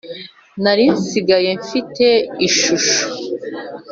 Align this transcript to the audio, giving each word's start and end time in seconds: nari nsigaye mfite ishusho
nari 0.63 0.85
nsigaye 0.95 1.51
mfite 1.61 2.07
ishusho 2.47 2.99